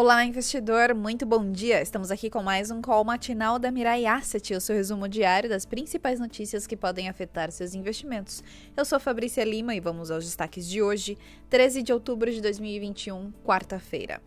Olá, 0.00 0.24
investidor, 0.24 0.94
muito 0.94 1.26
bom 1.26 1.50
dia. 1.50 1.82
Estamos 1.82 2.12
aqui 2.12 2.30
com 2.30 2.40
mais 2.40 2.70
um 2.70 2.80
call 2.80 3.02
matinal 3.02 3.58
da 3.58 3.68
Mirai 3.68 4.06
Asset, 4.06 4.54
o 4.54 4.60
seu 4.60 4.76
resumo 4.76 5.08
diário 5.08 5.50
das 5.50 5.66
principais 5.66 6.20
notícias 6.20 6.68
que 6.68 6.76
podem 6.76 7.08
afetar 7.08 7.50
seus 7.50 7.74
investimentos. 7.74 8.44
Eu 8.76 8.84
sou 8.84 9.00
Fabrícia 9.00 9.42
Lima 9.42 9.74
e 9.74 9.80
vamos 9.80 10.12
aos 10.12 10.24
destaques 10.24 10.68
de 10.68 10.80
hoje, 10.80 11.18
13 11.50 11.82
de 11.82 11.92
outubro 11.92 12.30
de 12.30 12.40
2021, 12.40 13.32
quarta-feira. 13.44 14.22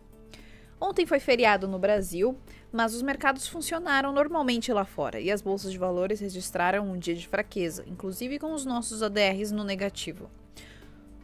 Ontem 0.78 1.06
foi 1.06 1.18
feriado 1.18 1.66
no 1.66 1.78
Brasil, 1.78 2.36
mas 2.70 2.94
os 2.94 3.00
mercados 3.00 3.48
funcionaram 3.48 4.12
normalmente 4.12 4.70
lá 4.74 4.84
fora 4.84 5.20
e 5.20 5.30
as 5.30 5.40
bolsas 5.40 5.72
de 5.72 5.78
valores 5.78 6.20
registraram 6.20 6.86
um 6.86 6.98
dia 6.98 7.14
de 7.14 7.26
fraqueza, 7.26 7.82
inclusive 7.86 8.38
com 8.38 8.52
os 8.52 8.66
nossos 8.66 9.02
ADRs 9.02 9.50
no 9.50 9.64
negativo 9.64 10.28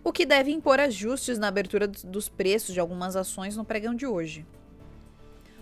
o 0.09 0.13
que 0.13 0.25
deve 0.25 0.51
impor 0.51 0.81
ajustes 0.81 1.39
na 1.39 1.49
abertura 1.49 1.87
dos 1.87 2.31
preços 2.31 2.73
de 2.73 2.81
algumas 2.81 3.15
ações 3.15 3.59
no 3.59 3.65
pregão 3.65 3.95
de 3.95 4.07
hoje. 4.07 4.47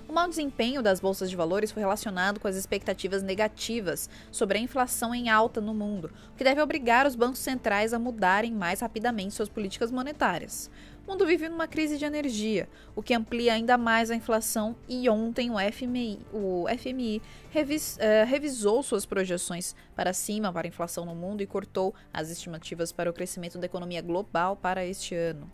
O 0.08 0.12
mau 0.12 0.28
desempenho 0.28 0.84
das 0.84 1.00
bolsas 1.00 1.28
de 1.28 1.34
valores 1.34 1.72
foi 1.72 1.80
relacionado 1.82 2.38
com 2.38 2.46
as 2.46 2.54
expectativas 2.54 3.24
negativas 3.24 4.08
sobre 4.30 4.56
a 4.56 4.60
inflação 4.60 5.12
em 5.12 5.28
alta 5.28 5.60
no 5.60 5.74
mundo, 5.74 6.12
o 6.32 6.36
que 6.36 6.44
deve 6.44 6.62
obrigar 6.62 7.08
os 7.08 7.16
bancos 7.16 7.40
centrais 7.40 7.92
a 7.92 7.98
mudarem 7.98 8.52
mais 8.52 8.78
rapidamente 8.78 9.34
suas 9.34 9.48
políticas 9.48 9.90
monetárias. 9.90 10.70
O 11.06 11.12
mundo 11.12 11.24
vive 11.24 11.48
numa 11.48 11.68
crise 11.68 11.98
de 11.98 12.04
energia, 12.04 12.68
o 12.96 13.00
que 13.00 13.14
amplia 13.14 13.52
ainda 13.54 13.78
mais 13.78 14.10
a 14.10 14.16
inflação, 14.16 14.74
e 14.88 15.08
ontem 15.08 15.52
o 15.52 15.54
FMI, 15.54 16.18
o 16.32 16.64
FMI 16.76 17.22
revis, 17.48 17.96
uh, 17.96 18.26
revisou 18.26 18.82
suas 18.82 19.06
projeções 19.06 19.76
para 19.94 20.12
cima 20.12 20.52
para 20.52 20.66
a 20.66 20.68
inflação 20.68 21.04
no 21.04 21.14
mundo 21.14 21.42
e 21.42 21.46
cortou 21.46 21.94
as 22.12 22.28
estimativas 22.28 22.90
para 22.90 23.08
o 23.08 23.12
crescimento 23.12 23.56
da 23.56 23.66
economia 23.66 24.02
global 24.02 24.56
para 24.56 24.84
este 24.84 25.14
ano. 25.14 25.48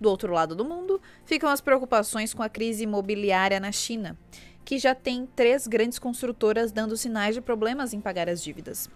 Do 0.00 0.10
outro 0.10 0.32
lado 0.32 0.56
do 0.56 0.64
mundo, 0.64 1.00
ficam 1.24 1.48
as 1.48 1.60
preocupações 1.60 2.34
com 2.34 2.42
a 2.42 2.48
crise 2.48 2.82
imobiliária 2.82 3.60
na 3.60 3.70
China, 3.70 4.18
que 4.64 4.80
já 4.80 4.96
tem 4.96 5.26
três 5.26 5.68
grandes 5.68 6.00
construtoras 6.00 6.72
dando 6.72 6.96
sinais 6.96 7.36
de 7.36 7.40
problemas 7.40 7.94
em 7.94 8.00
pagar 8.00 8.28
as 8.28 8.42
dívidas. 8.42 8.90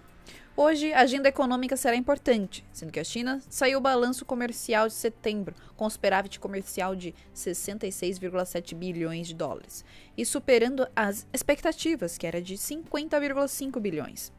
Hoje, 0.63 0.93
a 0.93 1.01
agenda 1.01 1.27
econômica 1.27 1.75
será 1.75 1.97
importante, 1.97 2.63
sendo 2.71 2.93
que 2.93 3.01
a 3.01 3.05
China 3.05 3.41
saiu 3.49 3.79
o 3.79 3.81
balanço 3.81 4.27
comercial 4.27 4.89
de 4.89 4.93
setembro, 4.93 5.55
com 5.75 5.89
superávit 5.89 6.39
comercial 6.39 6.95
de 6.95 7.15
66,7 7.35 8.75
bilhões 8.75 9.27
de 9.27 9.35
dólares, 9.35 9.83
e 10.19 10.27
superando 10.27 10.87
as 10.95 11.27
expectativas, 11.33 12.19
que 12.19 12.27
era 12.27 12.43
de 12.43 12.57
50,5 12.57 13.81
bilhões. 13.81 14.31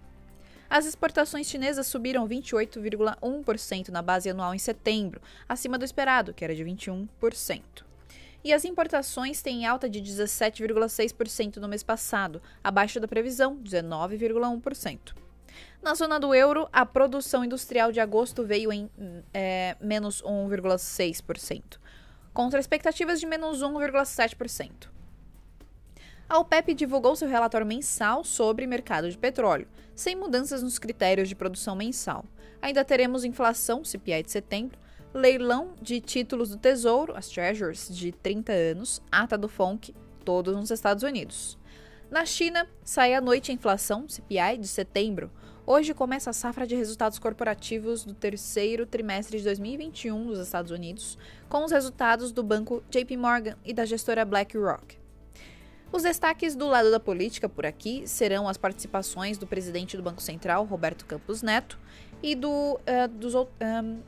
As 0.69 0.85
exportações 0.85 1.47
chinesas 1.47 1.87
subiram 1.87 2.27
28,1% 2.27 3.89
na 3.89 4.03
base 4.03 4.29
anual 4.29 4.53
em 4.53 4.59
setembro, 4.59 5.19
acima 5.49 5.75
do 5.75 5.85
esperado, 5.85 6.35
que 6.35 6.43
era 6.43 6.53
de 6.53 6.63
21%. 6.63 7.63
E 8.43 8.53
as 8.53 8.63
importações 8.63 9.41
têm 9.41 9.65
alta 9.65 9.89
de 9.89 9.99
17,6% 9.99 11.57
no 11.57 11.67
mês 11.67 11.81
passado, 11.81 12.39
abaixo 12.63 12.99
da 12.99 13.07
previsão, 13.07 13.57
19,1%. 13.57 15.15
Na 15.81 15.95
zona 15.95 16.19
do 16.19 16.35
euro, 16.35 16.69
a 16.71 16.85
produção 16.85 17.43
industrial 17.43 17.91
de 17.91 17.99
agosto 17.99 18.45
veio 18.45 18.71
em 18.71 18.87
é, 19.33 19.75
menos 19.81 20.21
1,6%, 20.21 21.79
contra 22.31 22.59
expectativas 22.59 23.19
de 23.19 23.25
menos 23.25 23.63
1,7%. 23.63 24.89
A 26.29 26.37
OPEP 26.37 26.75
divulgou 26.75 27.15
seu 27.15 27.27
relatório 27.27 27.65
mensal 27.65 28.23
sobre 28.23 28.67
mercado 28.67 29.09
de 29.09 29.17
petróleo, 29.17 29.67
sem 29.95 30.15
mudanças 30.15 30.61
nos 30.61 30.77
critérios 30.77 31.27
de 31.27 31.35
produção 31.35 31.75
mensal. 31.75 32.25
Ainda 32.61 32.85
teremos 32.85 33.25
inflação, 33.25 33.83
CPI 33.83 34.21
de 34.21 34.31
setembro, 34.31 34.79
leilão 35.13 35.73
de 35.81 35.99
títulos 35.99 36.51
do 36.51 36.57
Tesouro, 36.57 37.17
as 37.17 37.27
Treasuries, 37.27 37.89
de 37.89 38.11
30 38.11 38.53
anos, 38.53 39.01
ata 39.11 39.35
do 39.35 39.49
FONC, 39.49 39.95
todos 40.23 40.55
nos 40.55 40.69
Estados 40.69 41.03
Unidos. 41.03 41.57
Na 42.11 42.25
China, 42.25 42.67
sai 42.83 43.13
à 43.13 43.21
noite 43.21 43.51
a 43.51 43.53
inflação, 43.53 44.07
CPI, 44.07 44.57
de 44.59 44.67
setembro, 44.67 45.31
Hoje 45.65 45.93
começa 45.93 46.31
a 46.31 46.33
safra 46.33 46.65
de 46.65 46.75
resultados 46.75 47.19
corporativos 47.19 48.03
do 48.03 48.15
terceiro 48.15 48.85
trimestre 48.85 49.37
de 49.37 49.43
2021 49.43 50.25
nos 50.25 50.39
Estados 50.39 50.71
Unidos, 50.71 51.17
com 51.47 51.63
os 51.63 51.71
resultados 51.71 52.31
do 52.31 52.43
banco 52.43 52.83
JP 52.89 53.15
Morgan 53.15 53.55
e 53.63 53.71
da 53.71 53.85
gestora 53.85 54.25
BlackRock. 54.25 54.97
Os 55.91 56.01
destaques 56.03 56.55
do 56.55 56.67
lado 56.67 56.89
da 56.89 56.99
política 56.99 57.47
por 57.47 57.65
aqui 57.65 58.07
serão 58.07 58.49
as 58.49 58.57
participações 58.57 59.37
do 59.37 59.45
presidente 59.45 59.95
do 59.95 60.03
Banco 60.03 60.21
Central, 60.21 60.65
Roberto 60.65 61.05
Campos 61.05 61.43
Neto, 61.43 61.79
e 62.23 62.33
do, 62.33 62.49
uh, 62.49 63.07
dos, 63.09 63.35
um, 63.35 63.99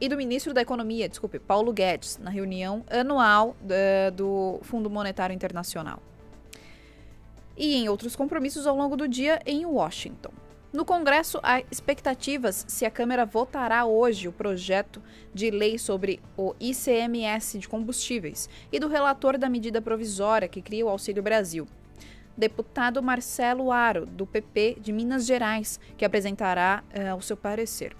e 0.00 0.08
do 0.08 0.16
ministro 0.16 0.54
da 0.54 0.62
Economia, 0.62 1.08
desculpe, 1.08 1.40
Paulo 1.40 1.72
Guedes, 1.72 2.18
na 2.18 2.30
reunião 2.30 2.84
anual 2.88 3.56
uh, 3.64 4.10
do 4.12 4.60
Fundo 4.62 4.88
Monetário 4.88 5.34
Internacional. 5.34 6.00
E 7.56 7.76
em 7.76 7.88
outros 7.88 8.16
compromissos 8.16 8.66
ao 8.66 8.76
longo 8.76 8.96
do 8.96 9.06
dia 9.06 9.40
em 9.46 9.64
Washington. 9.64 10.30
No 10.74 10.84
Congresso, 10.84 11.38
há 11.40 11.60
expectativas 11.70 12.64
se 12.66 12.84
a 12.84 12.90
Câmara 12.90 13.24
votará 13.24 13.84
hoje 13.84 14.26
o 14.26 14.32
projeto 14.32 15.00
de 15.32 15.48
lei 15.48 15.78
sobre 15.78 16.20
o 16.36 16.52
ICMS 16.58 17.60
de 17.60 17.68
combustíveis 17.68 18.48
e 18.72 18.80
do 18.80 18.88
relator 18.88 19.38
da 19.38 19.48
medida 19.48 19.80
provisória 19.80 20.48
que 20.48 20.60
cria 20.60 20.84
o 20.84 20.88
Auxílio 20.88 21.22
Brasil. 21.22 21.68
Deputado 22.36 23.00
Marcelo 23.00 23.70
Aro, 23.70 24.04
do 24.04 24.26
PP 24.26 24.78
de 24.80 24.92
Minas 24.92 25.24
Gerais, 25.24 25.78
que 25.96 26.04
apresentará 26.04 26.82
uh, 26.92 27.14
o 27.14 27.22
seu 27.22 27.36
parecer. 27.36 27.94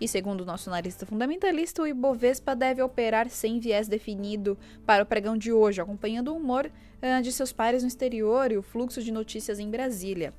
E 0.00 0.08
segundo 0.08 0.40
o 0.40 0.44
nosso 0.44 0.68
analista 0.68 1.06
fundamentalista, 1.06 1.82
o 1.82 1.86
Ibovespa 1.86 2.56
deve 2.56 2.82
operar 2.82 3.30
sem 3.30 3.60
viés 3.60 3.86
definido 3.86 4.58
para 4.84 5.02
o 5.02 5.06
pregão 5.06 5.36
de 5.36 5.52
hoje, 5.52 5.80
acompanhando 5.80 6.32
o 6.32 6.36
humor 6.36 6.66
uh, 6.66 7.22
de 7.22 7.30
seus 7.30 7.52
pares 7.52 7.82
no 7.82 7.88
exterior 7.88 8.50
e 8.50 8.58
o 8.58 8.62
fluxo 8.62 9.02
de 9.02 9.12
notícias 9.12 9.58
em 9.58 9.70
Brasília. 9.70 10.34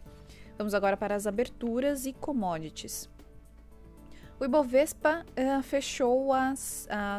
Vamos 0.58 0.74
agora 0.74 0.98
para 0.98 1.16
as 1.16 1.26
aberturas 1.26 2.06
e 2.06 2.14
commodities. 2.14 3.10
O 4.40 4.44
Ibovespa 4.44 5.26
uh, 5.32 5.64
fechou 5.64 6.34
a 6.34 6.54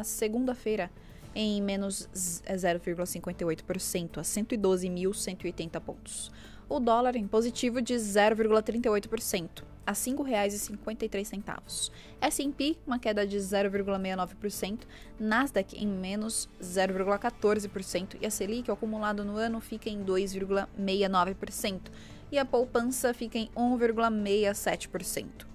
segunda-feira 0.03 0.91
em 1.33 1.61
menos 1.61 2.07
0,58% 2.13 4.17
a 4.17 4.21
112.180 4.21 5.81
pontos. 5.81 6.31
O 6.69 6.81
dólar 6.81 7.15
em 7.15 7.25
positivo 7.25 7.81
de 7.81 7.95
0,38% 7.95 9.63
a 9.87 9.91
R$ 9.91 9.97
5,53. 9.97 11.91
S&P 12.19 12.77
uma 12.85 12.99
queda 12.99 13.25
de 13.25 13.37
0,69%, 13.37 14.79
Nasdaq 15.17 15.81
em 15.81 15.87
menos 15.87 16.49
0,14% 16.61 18.17
e 18.19 18.25
a 18.25 18.29
Selic 18.29 18.69
o 18.69 18.73
acumulado 18.73 19.23
no 19.23 19.37
ano 19.37 19.61
fica 19.61 19.89
em 19.89 20.03
2,69% 20.03 21.83
e 22.29 22.37
a 22.37 22.43
poupança 22.43 23.13
fica 23.13 23.37
em 23.37 23.49
1,67%. 23.55 25.47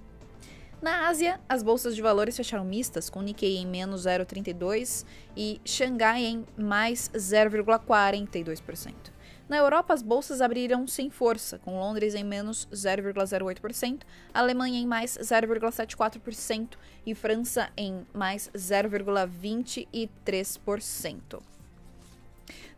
Na 0.81 1.07
Ásia, 1.07 1.39
as 1.47 1.61
bolsas 1.61 1.95
de 1.95 2.01
valores 2.01 2.35
fecharam 2.35 2.65
mistas, 2.65 3.07
com 3.09 3.21
Nikkei 3.21 3.57
em 3.57 3.67
menos 3.67 4.05
0,32% 4.05 5.05
e 5.37 5.61
Xangai 5.63 6.25
em 6.25 6.43
mais 6.57 7.11
0,42%. 7.15 9.13
Na 9.47 9.57
Europa, 9.57 9.93
as 9.93 10.01
bolsas 10.01 10.41
abriram 10.41 10.87
sem 10.87 11.09
força, 11.09 11.59
com 11.59 11.79
Londres 11.79 12.15
em 12.15 12.23
menos 12.23 12.67
0,08%, 12.71 14.01
Alemanha 14.33 14.79
em 14.79 14.87
mais 14.87 15.17
0,74% 15.17 16.77
e 17.05 17.13
França 17.13 17.69
em 17.75 18.07
mais 18.13 18.49
0,23%. 18.55 21.43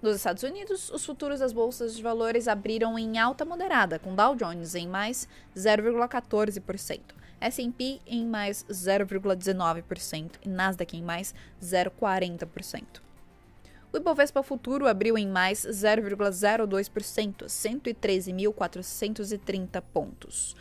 Nos 0.02 0.16
Estados 0.18 0.42
Unidos, 0.44 0.90
os 0.90 1.06
futuros 1.06 1.40
das 1.40 1.54
bolsas 1.54 1.96
de 1.96 2.04
valores 2.04 2.48
abriram 2.48 2.98
em 2.98 3.18
alta 3.18 3.46
moderada, 3.46 4.00
com 4.00 4.16
Dow 4.16 4.36
Jones 4.36 4.76
em 4.76 4.88
mais 4.88 5.28
0,14%, 5.56 7.00
S&P 7.40 8.02
em 8.06 8.26
mais 8.26 8.66
0,19% 8.70 10.32
e 10.44 10.50
Nasdaq 10.50 10.98
em 10.98 11.04
mais 11.04 11.34
0,40%. 11.62 13.05
O 13.92 13.98
Ibovespa 13.98 14.44
Futuro 14.44 14.88
abriu 14.88 15.18
em 15.18 15.28
mais 15.28 15.66
0,02%, 15.66 17.46
113.430 17.46 19.84
pontos. 19.94 20.56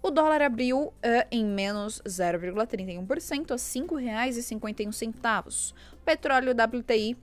O 0.00 0.10
dólar 0.10 0.42
abriu 0.42 0.86
uh, 0.86 0.92
em 1.30 1.44
menos 1.44 2.00
0,31%, 2.06 3.50
a 3.50 3.54
R$ 3.54 3.60
5,51. 3.60 5.74
O 5.92 5.96
petróleo 6.04 6.52
WTI 6.52 7.16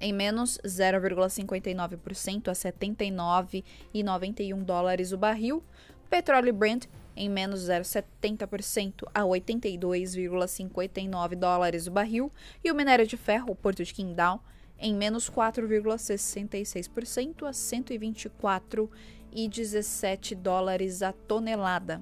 em 0.00 0.12
menos 0.12 0.58
0,59% 0.64 2.48
a 2.48 2.52
79,91 2.52 4.64
dólares 4.64 5.12
o 5.12 5.18
barril. 5.18 5.62
Petróleo 6.08 6.54
Brent 6.54 6.86
em 7.20 7.28
menos 7.28 7.68
0,70% 7.68 9.04
a 9.14 9.20
82,59 9.20 11.34
dólares 11.34 11.86
o 11.86 11.90
barril. 11.90 12.32
E 12.64 12.72
o 12.72 12.74
minério 12.74 13.06
de 13.06 13.18
ferro, 13.18 13.50
o 13.50 13.54
Porto 13.54 13.84
de 13.84 13.92
Qingdao, 13.92 14.42
em 14.78 14.94
menos 14.94 15.28
4,66% 15.28 17.46
a 17.46 17.50
124,17 17.50 20.34
dólares 20.34 21.02
a 21.02 21.12
tonelada. 21.12 22.00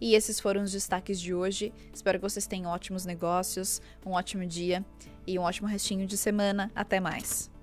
E 0.00 0.14
esses 0.14 0.38
foram 0.38 0.62
os 0.62 0.70
destaques 0.70 1.20
de 1.20 1.34
hoje. 1.34 1.72
Espero 1.92 2.20
que 2.20 2.22
vocês 2.22 2.46
tenham 2.46 2.70
ótimos 2.70 3.04
negócios, 3.04 3.82
um 4.06 4.12
ótimo 4.12 4.46
dia 4.46 4.86
e 5.26 5.36
um 5.36 5.42
ótimo 5.42 5.66
restinho 5.66 6.06
de 6.06 6.16
semana. 6.16 6.70
Até 6.72 7.00
mais! 7.00 7.55